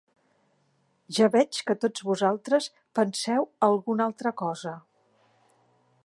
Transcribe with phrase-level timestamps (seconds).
[1.17, 2.69] Ja veig que tots vosaltres
[2.99, 4.73] penseu alguna altra cosa.